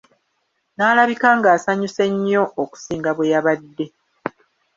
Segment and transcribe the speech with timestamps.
[0.75, 3.85] N'alabika ng'asanyuse nnyo okusinga bwe yabadde.